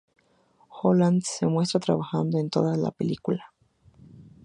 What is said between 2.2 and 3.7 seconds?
en toda la película.